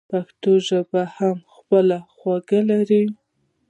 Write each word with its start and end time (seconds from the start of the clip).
پښتو 0.11 0.51
ژبه 0.67 1.01
هم 1.17 1.37
خپله 1.55 1.97
خوږه 2.15 2.59
لري. 2.69 3.03